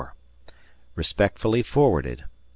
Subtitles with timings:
[0.95, 2.23] Respectfully forwarded.